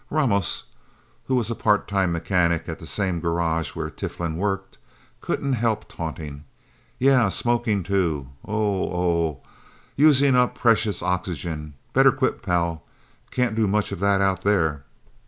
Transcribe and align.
Ramos, 0.09 0.63
who 1.27 1.35
was 1.35 1.51
a 1.51 1.55
part 1.55 1.87
time 1.87 2.11
mechanic 2.11 2.67
at 2.67 2.79
the 2.79 2.87
same 2.87 3.19
garage 3.19 3.75
where 3.75 3.91
Tiflin 3.91 4.35
worked, 4.35 4.79
couldn't 5.19 5.53
help 5.53 5.87
taunting. 5.87 6.43
"Yeah 6.97 7.29
smoking, 7.29 7.83
too. 7.83 8.29
Oh 8.43 8.85
oh. 8.89 9.41
Using 9.95 10.35
up 10.35 10.55
precious 10.55 11.03
oxygen. 11.03 11.75
Better 11.93 12.11
quit, 12.11 12.41
pal. 12.41 12.83
Can't 13.29 13.53
do 13.53 13.67
much 13.67 13.91
of 13.91 13.99
that 13.99 14.21
Out 14.21 14.41
There." 14.41 14.85